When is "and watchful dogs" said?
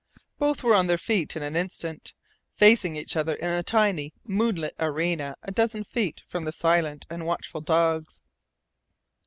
7.11-8.19